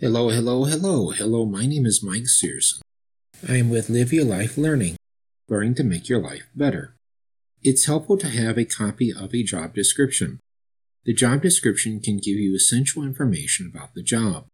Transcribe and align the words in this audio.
Hello, 0.00 0.28
hello, 0.28 0.62
hello, 0.62 1.10
hello. 1.10 1.44
My 1.44 1.66
name 1.66 1.84
is 1.84 2.04
Mike 2.04 2.28
Searson. 2.28 2.82
I 3.48 3.56
am 3.56 3.68
with 3.68 3.90
Live 3.90 4.12
Your 4.12 4.26
Life 4.26 4.56
Learning, 4.56 4.94
learning 5.48 5.74
to 5.74 5.82
make 5.82 6.08
your 6.08 6.20
life 6.20 6.46
better. 6.54 6.94
It's 7.64 7.86
helpful 7.86 8.16
to 8.18 8.28
have 8.28 8.56
a 8.56 8.64
copy 8.64 9.12
of 9.12 9.34
a 9.34 9.42
job 9.42 9.74
description. 9.74 10.38
The 11.04 11.12
job 11.12 11.42
description 11.42 11.98
can 11.98 12.18
give 12.18 12.36
you 12.36 12.54
essential 12.54 13.02
information 13.02 13.72
about 13.74 13.94
the 13.94 14.04
job. 14.04 14.46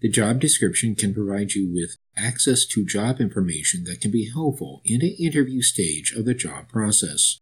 The 0.00 0.08
job 0.08 0.40
description 0.40 0.96
can 0.96 1.14
provide 1.14 1.52
you 1.52 1.72
with 1.72 1.94
access 2.16 2.66
to 2.66 2.84
job 2.84 3.20
information 3.20 3.84
that 3.84 4.00
can 4.00 4.10
be 4.10 4.32
helpful 4.34 4.82
in 4.84 4.98
the 4.98 5.14
interview 5.24 5.62
stage 5.62 6.12
of 6.12 6.24
the 6.24 6.34
job 6.34 6.68
process. 6.68 7.38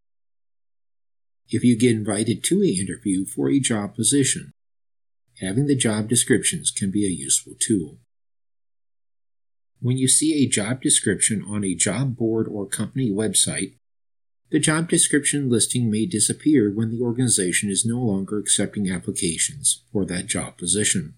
If 1.48 1.64
you 1.64 1.78
get 1.78 1.96
invited 1.96 2.44
to 2.44 2.60
an 2.60 2.76
interview 2.78 3.24
for 3.24 3.48
a 3.48 3.60
job 3.60 3.96
position, 3.96 4.52
having 5.40 5.66
the 5.66 5.76
job 5.76 6.08
descriptions 6.08 6.70
can 6.70 6.90
be 6.90 7.04
a 7.04 7.08
useful 7.08 7.54
tool. 7.58 7.98
When 9.80 9.96
you 9.96 10.08
see 10.08 10.34
a 10.34 10.48
job 10.48 10.82
description 10.82 11.42
on 11.42 11.64
a 11.64 11.74
job 11.74 12.16
board 12.16 12.46
or 12.46 12.66
company 12.66 13.10
website, 13.10 13.76
the 14.50 14.58
job 14.58 14.88
description 14.88 15.48
listing 15.48 15.90
may 15.90 16.06
disappear 16.06 16.70
when 16.70 16.90
the 16.90 17.00
organization 17.00 17.70
is 17.70 17.86
no 17.86 18.00
longer 18.00 18.38
accepting 18.38 18.90
applications 18.90 19.84
for 19.92 20.04
that 20.04 20.26
job 20.26 20.58
position. 20.58 21.14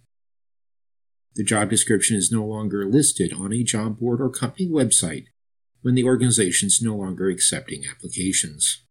The 1.34 1.42
job 1.42 1.70
description 1.70 2.16
is 2.16 2.30
no 2.30 2.44
longer 2.44 2.84
listed 2.84 3.32
on 3.32 3.52
a 3.52 3.64
job 3.64 3.98
board 3.98 4.20
or 4.20 4.28
company 4.28 4.68
website 4.68 5.24
when 5.80 5.94
the 5.94 6.04
organization 6.04 6.66
is 6.66 6.82
no 6.82 6.94
longer 6.94 7.30
accepting 7.30 7.84
applications. 7.90 8.82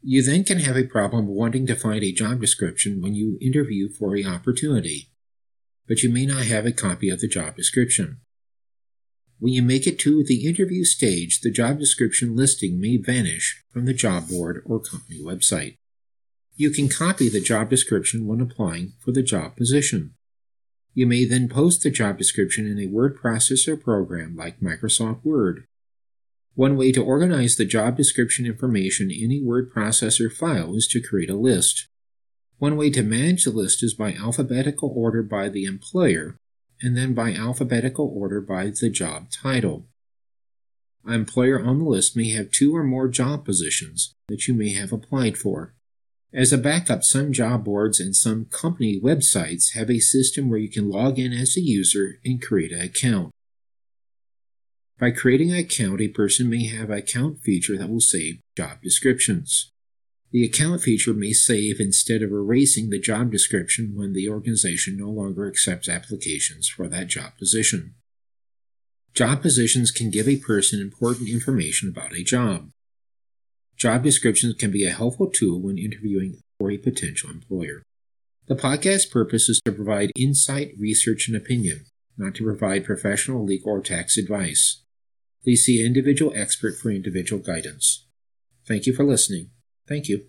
You 0.00 0.22
then 0.22 0.44
can 0.44 0.60
have 0.60 0.76
a 0.76 0.84
problem 0.84 1.26
wanting 1.26 1.66
to 1.66 1.74
find 1.74 2.02
a 2.04 2.12
job 2.12 2.40
description 2.40 3.00
when 3.02 3.14
you 3.14 3.36
interview 3.40 3.88
for 3.88 4.16
a 4.16 4.24
opportunity, 4.24 5.10
but 5.88 6.02
you 6.02 6.10
may 6.10 6.24
not 6.24 6.44
have 6.44 6.66
a 6.66 6.72
copy 6.72 7.10
of 7.10 7.20
the 7.20 7.28
job 7.28 7.56
description. 7.56 8.20
When 9.40 9.52
you 9.52 9.62
make 9.62 9.86
it 9.86 10.00
to 10.00 10.24
the 10.24 10.46
interview 10.46 10.84
stage, 10.84 11.40
the 11.40 11.50
job 11.50 11.78
description 11.78 12.34
listing 12.34 12.80
may 12.80 12.96
vanish 12.96 13.62
from 13.72 13.84
the 13.84 13.94
job 13.94 14.28
board 14.28 14.62
or 14.66 14.80
company 14.80 15.20
website. 15.22 15.76
You 16.56 16.70
can 16.70 16.88
copy 16.88 17.28
the 17.28 17.40
job 17.40 17.70
description 17.70 18.26
when 18.26 18.40
applying 18.40 18.94
for 18.98 19.12
the 19.12 19.22
job 19.22 19.56
position. 19.56 20.14
You 20.92 21.06
may 21.06 21.24
then 21.24 21.48
post 21.48 21.84
the 21.84 21.90
job 21.92 22.18
description 22.18 22.66
in 22.66 22.80
a 22.80 22.90
word 22.90 23.16
processor 23.16 23.80
program 23.80 24.34
like 24.34 24.58
Microsoft 24.58 25.24
Word. 25.24 25.67
One 26.58 26.76
way 26.76 26.90
to 26.90 27.04
organize 27.04 27.54
the 27.54 27.64
job 27.64 27.96
description 27.96 28.44
information 28.44 29.12
in 29.12 29.30
a 29.30 29.40
word 29.44 29.72
processor 29.72 30.28
file 30.28 30.74
is 30.74 30.88
to 30.88 31.00
create 31.00 31.30
a 31.30 31.36
list. 31.36 31.86
One 32.58 32.76
way 32.76 32.90
to 32.90 33.04
manage 33.04 33.44
the 33.44 33.52
list 33.52 33.80
is 33.84 33.94
by 33.94 34.14
alphabetical 34.14 34.92
order 34.92 35.22
by 35.22 35.50
the 35.50 35.66
employer 35.66 36.34
and 36.82 36.96
then 36.96 37.14
by 37.14 37.32
alphabetical 37.32 38.12
order 38.12 38.40
by 38.40 38.72
the 38.72 38.90
job 38.90 39.30
title. 39.30 39.86
An 41.04 41.14
employer 41.14 41.64
on 41.64 41.78
the 41.78 41.84
list 41.84 42.16
may 42.16 42.30
have 42.30 42.50
two 42.50 42.74
or 42.74 42.82
more 42.82 43.06
job 43.06 43.44
positions 43.44 44.12
that 44.26 44.48
you 44.48 44.54
may 44.54 44.72
have 44.72 44.92
applied 44.92 45.38
for. 45.38 45.76
As 46.34 46.52
a 46.52 46.58
backup, 46.58 47.04
some 47.04 47.32
job 47.32 47.64
boards 47.64 48.00
and 48.00 48.16
some 48.16 48.46
company 48.46 49.00
websites 49.00 49.74
have 49.74 49.88
a 49.88 50.00
system 50.00 50.50
where 50.50 50.58
you 50.58 50.68
can 50.68 50.90
log 50.90 51.20
in 51.20 51.32
as 51.32 51.56
a 51.56 51.60
user 51.60 52.18
and 52.24 52.42
create 52.42 52.72
an 52.72 52.80
account. 52.80 53.30
By 54.98 55.12
creating 55.12 55.52
an 55.52 55.58
account, 55.58 56.00
a 56.00 56.08
person 56.08 56.50
may 56.50 56.66
have 56.66 56.90
an 56.90 56.98
account 56.98 57.40
feature 57.40 57.78
that 57.78 57.88
will 57.88 58.00
save 58.00 58.40
job 58.56 58.82
descriptions. 58.82 59.70
The 60.32 60.44
account 60.44 60.82
feature 60.82 61.14
may 61.14 61.32
save 61.32 61.80
instead 61.80 62.20
of 62.20 62.32
erasing 62.32 62.90
the 62.90 62.98
job 62.98 63.30
description 63.30 63.92
when 63.94 64.12
the 64.12 64.28
organization 64.28 64.96
no 64.96 65.08
longer 65.08 65.46
accepts 65.46 65.88
applications 65.88 66.68
for 66.68 66.88
that 66.88 67.06
job 67.06 67.38
position. 67.38 67.94
Job 69.14 69.40
positions 69.40 69.92
can 69.92 70.10
give 70.10 70.28
a 70.28 70.36
person 70.36 70.80
important 70.80 71.28
information 71.28 71.88
about 71.88 72.14
a 72.14 72.24
job. 72.24 72.70
Job 73.76 74.02
descriptions 74.02 74.54
can 74.54 74.72
be 74.72 74.84
a 74.84 74.90
helpful 74.90 75.30
tool 75.30 75.60
when 75.60 75.78
interviewing 75.78 76.40
for 76.58 76.72
a 76.72 76.76
potential 76.76 77.30
employer. 77.30 77.82
The 78.48 78.56
podcast 78.56 79.12
purpose 79.12 79.48
is 79.48 79.60
to 79.64 79.72
provide 79.72 80.10
insight, 80.16 80.72
research, 80.76 81.28
and 81.28 81.36
opinion, 81.36 81.84
not 82.16 82.34
to 82.34 82.44
provide 82.44 82.84
professional, 82.84 83.44
legal, 83.44 83.70
or 83.70 83.80
tax 83.80 84.18
advice. 84.18 84.82
Please 85.48 85.64
see 85.64 85.82
individual 85.82 86.30
expert 86.36 86.76
for 86.76 86.90
individual 86.90 87.40
guidance. 87.40 88.04
Thank 88.66 88.84
you 88.84 88.92
for 88.92 89.02
listening. 89.02 89.48
Thank 89.88 90.06
you. 90.06 90.28